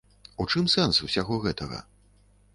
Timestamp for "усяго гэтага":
1.09-1.85